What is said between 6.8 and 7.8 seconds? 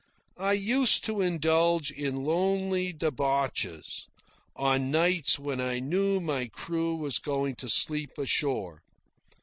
was going to